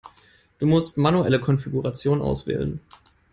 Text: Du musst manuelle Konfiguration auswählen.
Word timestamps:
Du 0.57 0.65
musst 0.65 0.97
manuelle 0.97 1.39
Konfiguration 1.39 2.23
auswählen. 2.23 2.81